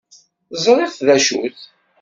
Zṛiɣ 0.63 0.93
d 1.05 1.07
acu-t. 1.15 1.59